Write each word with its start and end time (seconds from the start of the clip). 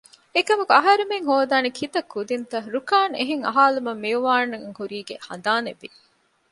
އެކަމަކު 0.35 0.71
އަހަރެމެން 0.77 1.27
ހޯދާނީ 1.31 1.69
ކިތައް 1.77 2.09
ކުދިންތަ؟ 2.13 2.57
ރުކާން 2.73 3.13
އެހެން 3.17 3.43
އަހާލުމުން 3.47 4.01
މިއުވާންއަށް 4.03 4.75
ކުރީގެ 4.77 5.15
ހަނދާނެއްވި 5.27 5.87